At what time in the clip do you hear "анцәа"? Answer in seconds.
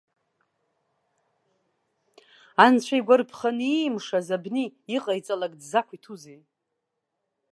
2.65-2.95